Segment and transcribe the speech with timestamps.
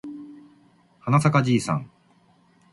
[1.01, 1.87] はなさかじいさん